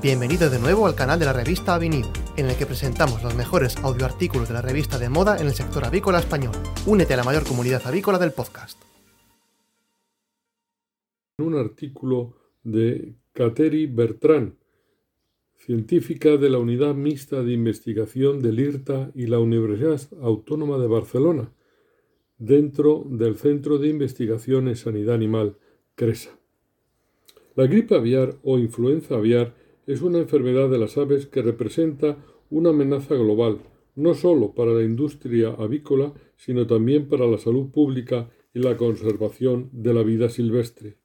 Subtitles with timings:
[0.00, 3.76] Bienvenido de nuevo al canal de la revista Avenida, en el que presentamos los mejores
[3.76, 6.54] audioartículos de la revista de moda en el sector avícola español.
[6.86, 8.82] Únete a la mayor comunidad avícola del podcast.
[11.38, 14.54] Un artículo de Kateri Bertrand,
[15.54, 21.52] científica de la Unidad Mixta de Investigación del IRTA y la Universidad Autónoma de Barcelona,
[22.38, 25.58] dentro del Centro de Investigación en Sanidad Animal,
[25.94, 26.30] CRESA.
[27.54, 29.54] La gripe aviar o influenza aviar
[29.86, 32.16] es una enfermedad de las aves que representa
[32.50, 33.58] una amenaza global,
[33.94, 39.70] no solo para la industria avícola, sino también para la salud pública y la conservación
[39.72, 40.96] de la vida silvestre.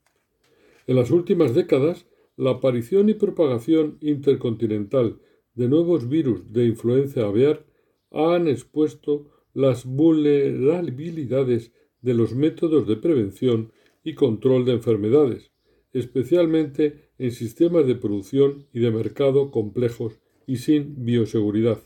[0.86, 5.20] En las últimas décadas, la aparición y propagación intercontinental
[5.56, 7.66] de nuevos virus de influenza aviar
[8.12, 11.72] han expuesto las vulnerabilidades
[12.02, 13.72] de los métodos de prevención
[14.04, 15.52] y control de enfermedades,
[15.94, 21.80] especialmente en sistemas de producción y de mercado complejos y sin bioseguridad.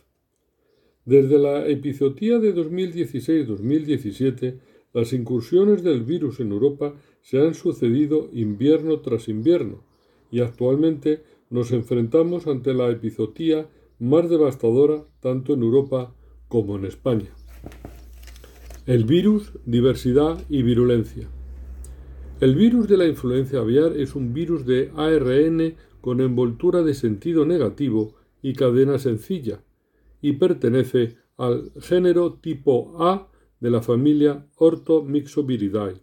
[1.06, 4.60] Desde la epizotía de 2016-2017,
[4.94, 9.84] las incursiones del virus en Europa se han sucedido invierno tras invierno
[10.32, 16.14] y actualmente nos enfrentamos ante la epizotía más devastadora tanto en Europa
[16.48, 17.30] como en España.
[18.86, 21.30] El virus, diversidad y virulencia.
[22.42, 27.46] El virus de la influencia aviar es un virus de ARN con envoltura de sentido
[27.46, 29.64] negativo y cadena sencilla,
[30.24, 36.02] y pertenece al género tipo A de la familia Orthomyxoviridae.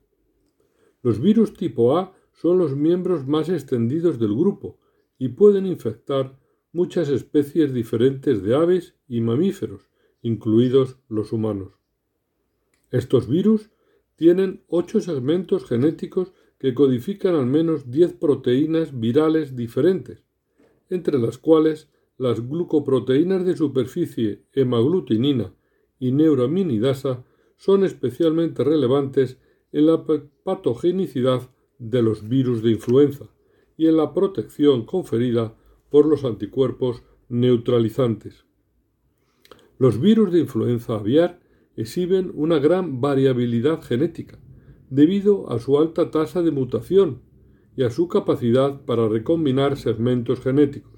[1.03, 4.79] Los virus tipo A son los miembros más extendidos del grupo
[5.19, 6.39] y pueden infectar
[6.71, 9.91] muchas especies diferentes de aves y mamíferos,
[10.23, 11.73] incluidos los humanos.
[12.93, 13.71] Estos virus
[14.19, 20.25] tienen ocho segmentos genéticos que codifican al menos diez proteínas virales diferentes,
[20.91, 25.55] entre las cuales las glucoproteínas de superficie hemaglutinina
[26.01, 27.25] y neuraminidasa
[27.57, 29.39] son especialmente relevantes
[29.71, 30.05] en la
[30.43, 33.27] patogenicidad de los virus de influenza
[33.77, 35.57] y en la protección conferida
[35.91, 38.45] por los anticuerpos neutralizantes.
[39.79, 41.39] Los virus de influenza aviar
[41.79, 44.41] exhiben una gran variabilidad genética,
[44.91, 47.23] debido a su alta tasa de mutación
[47.77, 50.93] y a su capacidad para recombinar segmentos genéticos.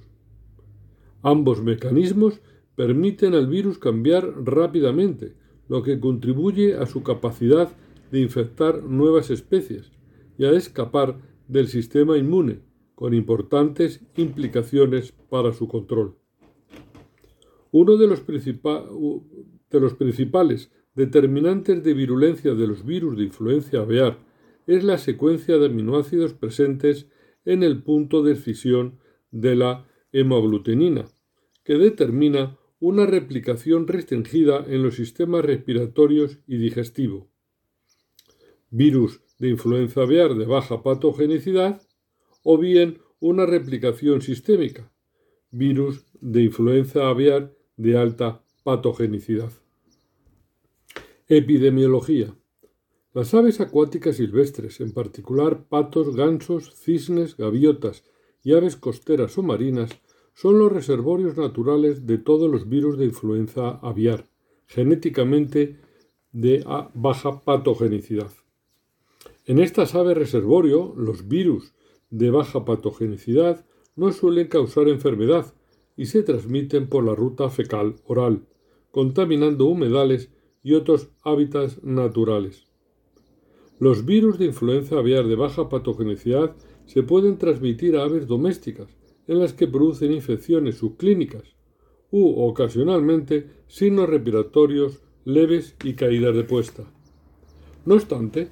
[1.21, 2.41] Ambos mecanismos
[2.77, 5.35] permiten al virus cambiar rápidamente,
[5.69, 7.69] lo que contribuye a su capacidad
[8.11, 9.93] de infectar nuevas especies
[10.39, 12.63] y a escapar del sistema inmune,
[12.95, 16.17] con importantes implicaciones para su control.
[17.71, 18.23] Uno de los,
[19.71, 24.19] de los principales determinantes de virulencia de los virus de influencia aviar
[24.67, 27.09] es la secuencia de aminoácidos presentes
[27.45, 28.99] en el punto de escisión
[29.31, 31.07] de la hemaglutinina,
[31.65, 37.31] que determina una replicación restringida en los sistemas respiratorios y digestivo.
[38.71, 41.83] Virus de influenza aviar de baja patogenicidad
[42.43, 44.91] o bien una replicación sistémica,
[45.51, 49.60] virus de influenza aviar de alta patogenicidad.
[51.33, 52.35] Epidemiología.
[53.15, 58.03] Las aves acuáticas silvestres, en particular patos, gansos, cisnes, gaviotas
[58.43, 59.91] y aves costeras o marinas,
[60.35, 64.29] son los reservorios naturales de todos los virus de influenza aviar,
[64.67, 65.79] genéticamente
[66.33, 66.65] de
[66.95, 68.33] baja patogenicidad.
[69.47, 71.75] En estas aves reservorio, los virus
[72.11, 73.65] de baja patogenicidad
[73.95, 75.55] no suelen causar enfermedad
[75.97, 78.49] y se transmiten por la ruta fecal oral,
[78.91, 80.31] contaminando humedales
[80.63, 82.67] y otros hábitats naturales.
[83.79, 86.55] Los virus de influenza aviar de baja patogenicidad
[86.87, 91.57] se pueden transmitir a aves domésticas, en las que producen infecciones subclínicas,
[92.11, 96.85] u ocasionalmente signos respiratorios leves y caídas de puesta.
[97.87, 98.49] No obstante,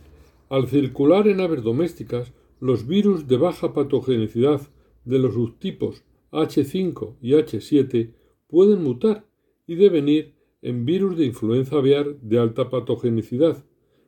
[0.49, 4.63] al circular en aves domésticas, los virus de baja patogenicidad
[5.05, 8.15] de los subtipos H5 y H7
[8.47, 9.27] pueden mutar
[9.66, 13.65] y devenir en virus de influenza aviar de alta patogenicidad,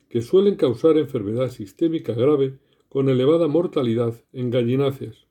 [0.08, 2.58] que suelen causar enfermedad sistémica grave
[2.88, 5.26] con elevada mortalidad en gallináceas.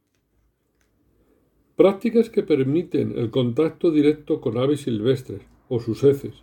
[1.75, 6.33] Prácticas que permiten el contacto directo con aves silvestres o sus heces,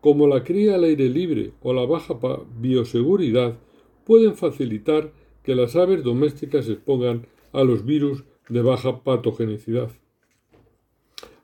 [0.00, 2.18] como la cría al aire libre o la baja
[2.58, 3.58] bioseguridad,
[4.04, 5.12] pueden facilitar
[5.42, 9.90] que las aves domésticas se expongan a los virus de baja patogenicidad.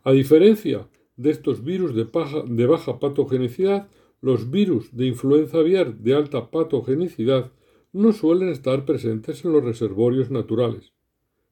[0.02, 0.88] A diferencia
[1.20, 3.90] de estos virus de, baja patogenicidad,
[4.22, 7.52] los virus de influenza aviar de alta patogenicidad
[7.92, 10.94] no suelen estar presentes en los reservorios naturales.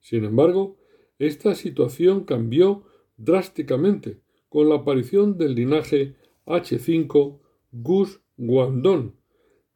[0.00, 0.79] Sin embargo,
[1.19, 2.85] esta situación cambió
[3.19, 6.14] drásticamente con la aparición del linaje
[6.47, 7.38] H5
[7.73, 9.12] Gus Guangdong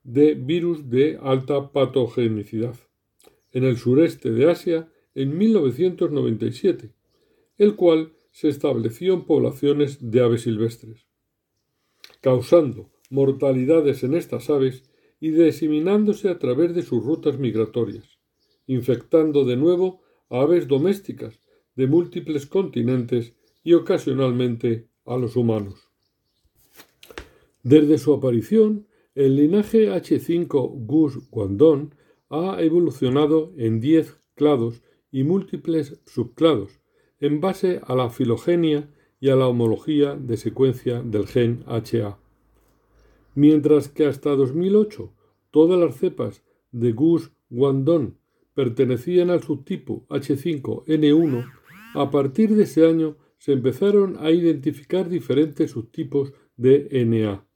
[0.04, 2.76] de virus de alta patogenicidad
[3.50, 6.94] en el sureste de Asia en 1997,
[7.58, 11.06] el cual se estableció en poblaciones de aves silvestres,
[12.20, 14.84] causando mortalidades en estas aves
[15.20, 18.18] y diseminándose a través de sus rutas migratorias,
[18.66, 21.40] infectando de nuevo a aves domésticas
[21.76, 25.88] de múltiples continentes y ocasionalmente a los humanos.
[27.62, 31.94] Desde su aparición, el linaje H5 Gus Guangdong
[32.30, 36.81] ha evolucionado en 10 clados y múltiples subclados,
[37.22, 38.90] en base a la filogenia
[39.20, 42.18] y a la homología de secuencia del gen HA.
[43.36, 45.12] Mientras que hasta 2008
[45.52, 46.42] todas las cepas
[46.72, 48.16] de Gus Guangdong
[48.54, 51.48] pertenecían al subtipo H5N1,
[51.94, 57.46] a partir de ese año se empezaron a identificar diferentes subtipos de NA,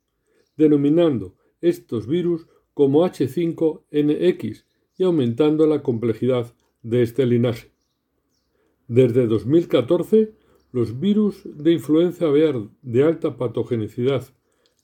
[0.57, 4.65] denominando estos virus como H5NX
[4.97, 7.76] y aumentando la complejidad de este linaje.
[8.89, 10.35] Desde 2014,
[10.71, 14.25] los virus de influenza aviar de alta patogenicidad,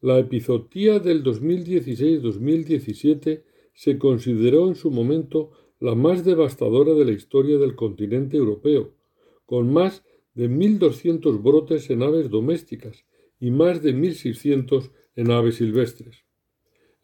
[0.00, 3.42] La epizotía del 2016-2017
[3.74, 8.94] se consideró en su momento la más devastadora de la historia del continente europeo,
[9.46, 10.04] con más
[10.34, 13.04] de 1.200 brotes en aves domésticas
[13.40, 16.24] y más de 1.600 en aves silvestres.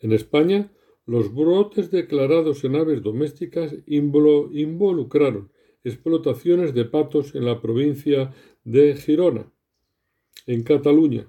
[0.01, 0.73] En España,
[1.07, 5.51] los brotes declarados en aves domésticas involucraron
[5.85, 8.35] explotaciones de patos en la provincia
[8.65, 9.53] de Girona,
[10.47, 11.29] en Cataluña,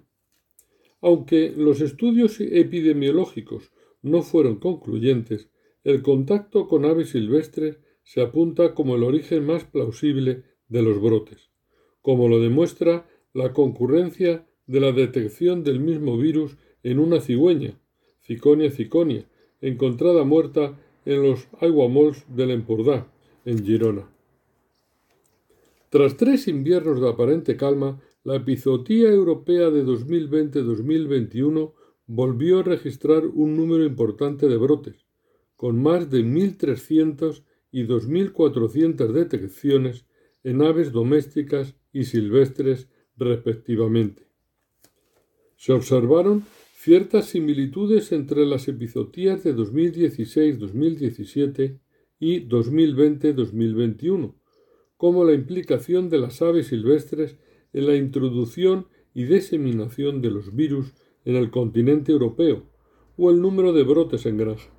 [1.01, 3.71] aunque los estudios epidemiológicos
[4.01, 5.49] no fueron concluyentes,
[5.85, 11.51] el contacto con aves silvestres se apunta como el origen más plausible de los brotes,
[12.01, 17.79] como lo demuestra la concurrencia de la detección del mismo virus en una cigüeña,
[18.19, 19.29] Ciconia ciconia,
[19.61, 23.05] encontrada muerta en los aguamols del Empordà,
[23.45, 24.09] en Girona.
[25.89, 31.73] Tras tres inviernos de aparente calma, la epizotía europea de 2020-2021
[32.07, 35.04] volvió a registrar un número importante de brotes,
[35.55, 40.05] con más de 1.300 y 2.400 detecciones
[40.43, 42.87] en aves domésticas y silvestres
[43.17, 44.27] respectivamente.
[45.55, 46.43] Se observaron
[46.75, 51.79] ciertas similitudes entre las epizotías de 2016-2017
[52.19, 54.35] y 2020-2021,
[54.97, 57.37] como la implicación de las aves silvestres
[57.73, 60.93] en la introducción y diseminación de los virus
[61.23, 62.69] en el continente europeo
[63.17, 64.74] o el número de brotes en granja.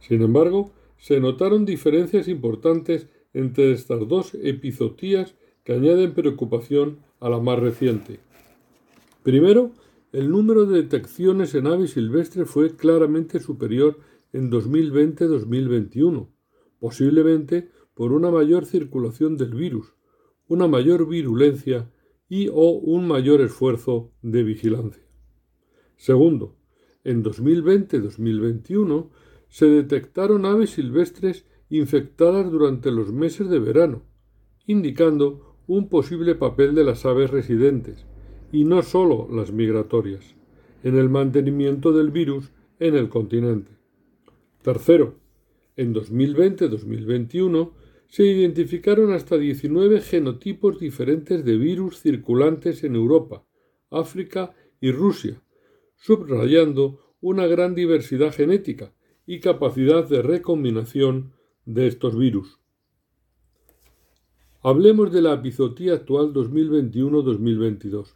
[0.00, 7.38] Sin embargo, se notaron diferencias importantes entre estas dos epizotías que añaden preocupación a la
[7.38, 8.20] más reciente.
[9.22, 9.72] Primero,
[10.12, 13.98] el número de detecciones en aves silvestres fue claramente superior
[14.32, 16.28] en 2020-2021,
[16.80, 19.92] posiblemente por una mayor circulación del virus,
[20.46, 21.90] una mayor virulencia
[22.28, 25.02] y o un mayor esfuerzo de vigilancia.
[25.96, 26.56] Segundo,
[27.04, 29.10] en 2020-2021
[29.48, 34.02] se detectaron aves silvestres infectadas durante los meses de verano,
[34.66, 38.06] indicando un posible papel de las aves residentes,
[38.52, 40.34] y no sólo las migratorias,
[40.82, 43.72] en el mantenimiento del virus en el continente.
[44.62, 45.16] Tercero,
[45.76, 47.72] en 2020-2021
[48.08, 53.44] se identificaron hasta 19 genotipos diferentes de virus circulantes en Europa,
[53.90, 55.42] África y Rusia,
[55.96, 58.92] subrayando una gran diversidad genética
[59.28, 61.34] y capacidad de recombinación
[61.66, 62.58] de estos virus.
[64.62, 68.14] Hablemos de la epizotía actual 2021-2022.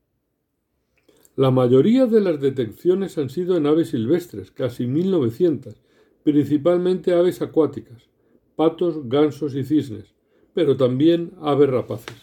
[1.36, 5.80] La mayoría de las detecciones han sido en aves silvestres, casi 1900,
[6.22, 8.10] principalmente aves acuáticas,
[8.56, 10.14] patos, gansos y cisnes,
[10.52, 12.16] pero también aves rapaces.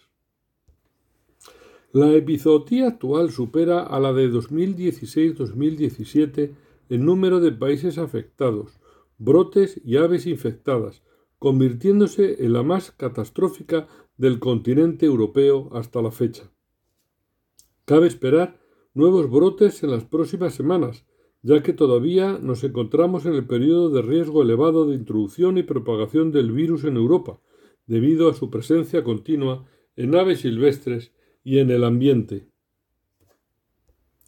[1.93, 6.55] La epizootía actual supera a la de 2016-2017
[6.89, 8.79] en número de países afectados,
[9.19, 11.03] brotes y aves infectadas,
[11.41, 16.53] convirtiéndose en la más catastrófica del continente europeo hasta la fecha.
[17.87, 18.61] Cabe esperar
[18.95, 21.05] nuevos brotes en las próximas semanas,
[21.43, 26.31] ya que todavía nos encontramos en el periodo de riesgo elevado de introducción y propagación
[26.31, 27.41] del virus en Europa,
[27.87, 29.67] debido a su presencia continua
[29.97, 31.11] en aves silvestres
[31.43, 32.47] y en el ambiente.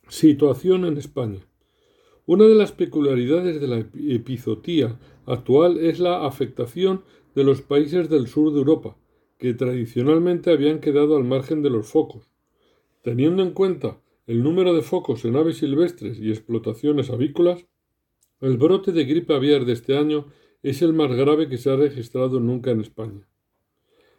[0.09, 1.41] Situación en España.
[2.27, 7.03] Una de las peculiaridades de la epizotía actual es la afectación
[7.35, 8.97] de los países del sur de Europa,
[9.39, 12.31] que tradicionalmente habían quedado al margen de los focos.
[13.03, 17.67] Teniendo en cuenta el número de focos en aves silvestres y explotaciones avícolas,
[18.41, 20.27] el brote de gripe aviar de este año
[20.63, 23.29] es el más grave que se ha registrado nunca en España.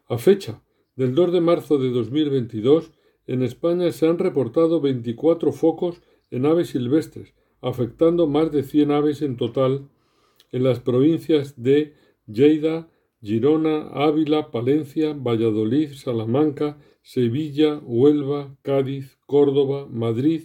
[0.07, 0.61] A fecha
[0.95, 2.91] del 2 de marzo de 2022,
[3.25, 9.21] en España se han reportado 24 focos en aves silvestres, afectando más de 100 aves
[9.21, 9.89] en total
[10.51, 11.95] en las provincias de
[12.27, 12.89] Lleida,
[13.21, 20.43] Girona, Ávila, Palencia, Valladolid, Salamanca, Sevilla, Huelva, Cádiz, Córdoba, Madrid,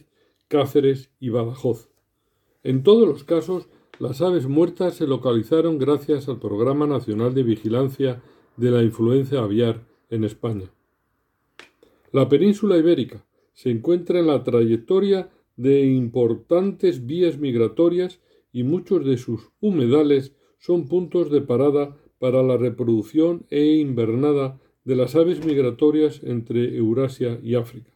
[0.49, 1.89] Cáceres y Badajoz.
[2.63, 8.23] En todos los casos, las aves muertas se localizaron gracias al Programa Nacional de Vigilancia
[8.57, 10.71] de la Influencia Aviar en España.
[12.13, 18.21] La península ibérica se encuentra en la trayectoria de importantes vías migratorias
[18.53, 24.97] y muchos de sus humedales son puntos de parada para la reproducción e invernada de
[24.97, 27.93] las aves migratorias entre Eurasia y África.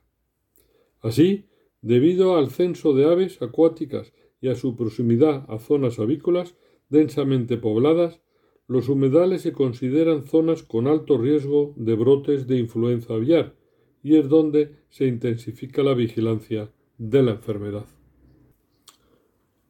[1.01, 1.47] Así,
[1.81, 6.55] debido al censo de aves acuáticas y a su proximidad a zonas avícolas
[6.89, 8.21] densamente pobladas,
[8.67, 13.55] los humedales se consideran zonas con alto riesgo de brotes de influenza aviar
[14.03, 17.87] y es donde se intensifica la vigilancia de la enfermedad.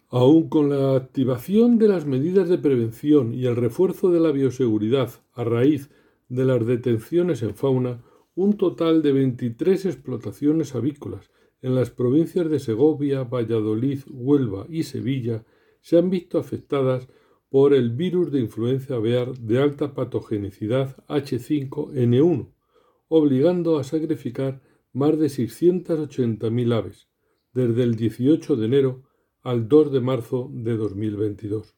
[0.09, 5.11] Aun con la activación de las medidas de prevención y el refuerzo de la bioseguridad
[5.33, 5.91] a raíz
[6.29, 8.03] de las detenciones en fauna,
[8.35, 11.31] un total de 23 explotaciones avícolas
[11.63, 15.45] en las provincias de Segovia, Valladolid, Huelva y Sevilla
[15.81, 17.09] se han visto afectadas
[17.53, 22.51] por el virus de influenza aviar de alta patogenicidad H5N1,
[23.09, 24.63] obligando a sacrificar
[24.95, 27.09] más de 680.000 aves
[27.53, 29.03] desde el 18 de enero
[29.43, 31.77] al 2 de marzo de 2022.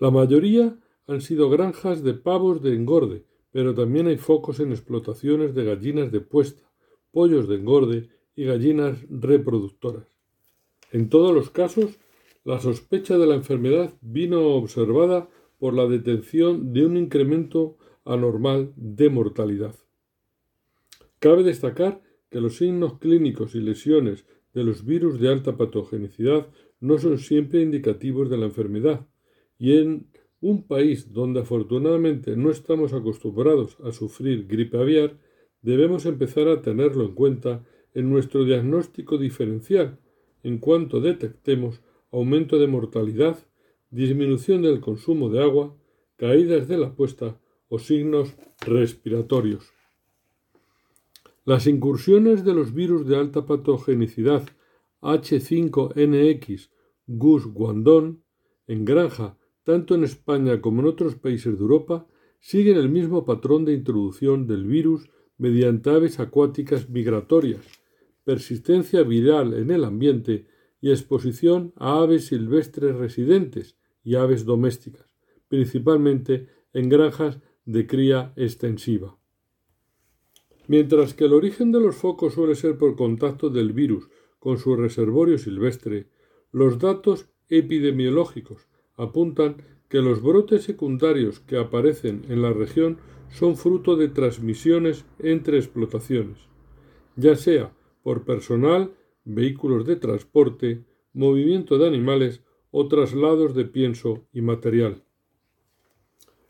[0.00, 5.54] La mayoría han sido granjas de pavos de engorde, pero también hay focos en explotaciones
[5.54, 6.68] de gallinas de puesta,
[7.12, 10.08] pollos de engorde y gallinas reproductoras.
[10.90, 12.00] En todos los casos,
[12.48, 15.28] la sospecha de la enfermedad vino observada
[15.58, 17.76] por la detención de un incremento
[18.06, 19.74] anormal de mortalidad.
[21.18, 22.00] Cabe destacar
[22.30, 24.24] que los signos clínicos y lesiones
[24.54, 26.48] de los virus de alta patogenicidad
[26.80, 29.06] no son siempre indicativos de la enfermedad,
[29.58, 30.06] y en
[30.40, 35.18] un país donde afortunadamente no estamos acostumbrados a sufrir gripe aviar,
[35.60, 39.98] debemos empezar a tenerlo en cuenta en nuestro diagnóstico diferencial
[40.42, 43.38] en cuanto detectemos aumento de mortalidad,
[43.90, 45.76] disminución del consumo de agua,
[46.16, 49.72] caídas de la puesta o signos respiratorios.
[51.44, 54.46] Las incursiones de los virus de alta patogenicidad
[55.00, 56.68] H5N1
[57.06, 58.22] Gus Guandón
[58.66, 62.06] en granja, tanto en España como en otros países de Europa,
[62.40, 67.64] siguen el mismo patrón de introducción del virus mediante aves acuáticas migratorias,
[68.24, 70.46] persistencia viral en el ambiente
[70.80, 75.16] y exposición a aves silvestres residentes y aves domésticas,
[75.48, 79.18] principalmente en granjas de cría extensiva.
[80.66, 84.08] Mientras que el origen de los focos suele ser por contacto del virus
[84.38, 86.08] con su reservorio silvestre,
[86.52, 89.56] los datos epidemiológicos apuntan
[89.88, 92.98] que los brotes secundarios que aparecen en la región
[93.30, 96.38] son fruto de transmisiones entre explotaciones,
[97.16, 98.92] ya sea por personal,
[99.28, 105.02] vehículos de transporte, movimiento de animales o traslados de pienso y material.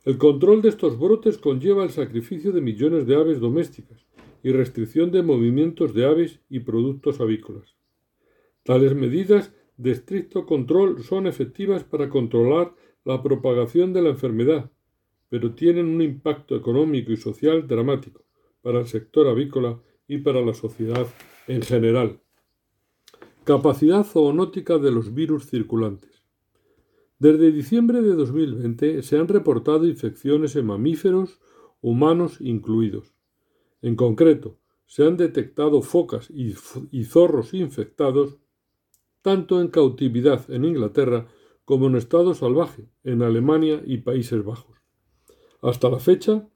[0.04, 4.06] El control de estos brotes conlleva el sacrificio de millones de aves domésticas
[4.42, 7.76] y restricción de movimientos de aves y productos avícolas.
[8.62, 14.70] Tales medidas de estricto control son efectivas para controlar la propagación de la enfermedad,
[15.28, 18.24] pero tienen un impacto económico y social dramático
[18.62, 21.06] para el sector avícola y para la sociedad
[21.46, 22.20] en general.
[23.48, 26.22] Capacidad zoonótica de los virus circulantes.
[27.18, 31.40] Desde diciembre de 2020 se han reportado infecciones en mamíferos,
[31.80, 33.14] humanos incluidos.
[33.80, 36.52] En concreto, se han detectado focas y,
[37.04, 38.36] zorros infectados
[39.22, 41.26] tanto en cautividad en Inglaterra
[41.64, 44.76] como en estado salvaje en Alemania y Países Bajos.
[45.62, 46.46] Hasta la fecha,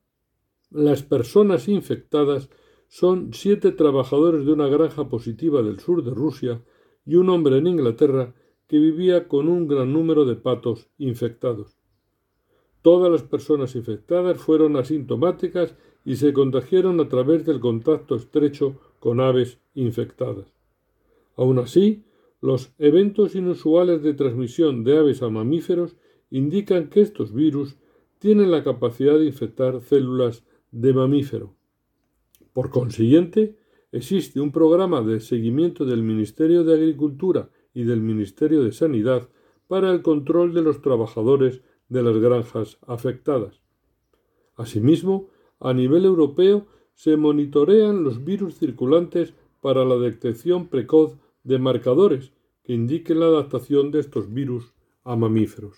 [0.69, 2.51] las personas infectadas
[2.89, 6.63] son siete trabajadores de una granja positiva del sur de Rusia
[7.05, 8.35] y un hombre en Inglaterra
[8.67, 11.77] que vivía con un gran número de patos infectados.
[12.83, 19.21] Todas las personas infectadas fueron asintomáticas y se contagiaron a través del contacto estrecho con
[19.21, 20.53] aves infectadas.
[21.37, 22.05] Aun así,
[22.41, 25.97] los eventos inusuales de transmisión de aves a mamíferos
[26.31, 27.77] indican que estos virus
[28.19, 31.55] tienen la capacidad de infectar células de mamífero.
[32.53, 33.57] Por consiguiente,
[33.93, 39.29] existe un programa de seguimiento del Ministerio de Agricultura y del Ministerio de Sanidad
[39.69, 43.61] para el control de los trabajadores de las granjas afectadas.
[44.57, 45.29] Asimismo,
[45.61, 52.33] a nivel europeo se monitorean los virus circulantes para la detección precoz de marcadores
[52.65, 54.73] que indiquen la adaptación de estos virus
[55.05, 55.77] a mamíferos.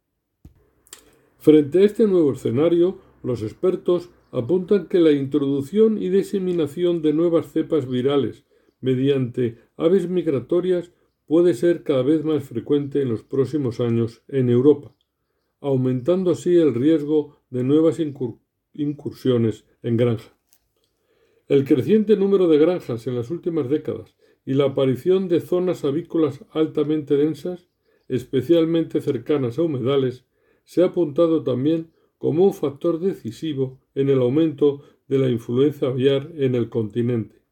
[1.38, 7.52] Frente a este nuevo escenario, los expertos apuntan que la introducción y diseminación de nuevas
[7.52, 8.44] cepas virales
[8.80, 10.92] mediante aves migratorias
[11.26, 14.94] puede ser cada vez más frecuente en los próximos años en Europa,
[15.62, 18.00] aumentando así el riesgo de nuevas
[18.74, 20.36] incursiones en granja.
[21.48, 26.44] El creciente número de granjas en las últimas décadas y la aparición de zonas avícolas
[26.50, 27.68] altamente densas,
[28.08, 30.24] especialmente cercanas a humedales,
[30.64, 36.30] se ha apuntado también como un factor decisivo en el aumento de la influencia aviar
[36.36, 37.42] en el continente.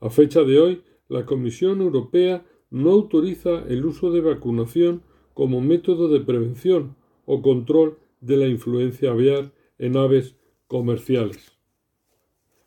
[0.00, 6.08] A fecha de hoy, la Comisión Europea no autoriza el uso de vacunación como método
[6.08, 11.52] de prevención o control de la influencia aviar en aves comerciales.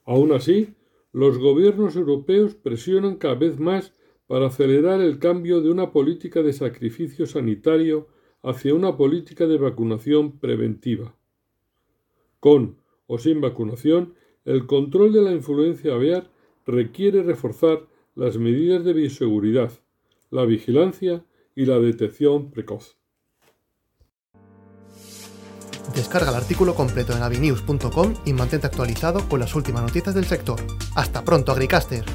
[0.06, 0.76] Aún así,
[1.12, 3.93] los gobiernos europeos presionan cada vez más
[4.28, 8.08] para acelerar el cambio de una política de sacrificio sanitario
[8.43, 11.15] hacia una política de vacunación preventiva.
[12.39, 14.13] Con o sin vacunación,
[14.46, 16.30] el control de la influencia aviar
[16.65, 19.72] requiere reforzar las medidas de bioseguridad,
[20.30, 22.97] la vigilancia y la detección precoz.
[26.08, 30.58] Descarga el artículo completo en avinews.com y mantente actualizado con las últimas noticias del sector.
[30.96, 32.06] ¡Hasta pronto, Agricaster!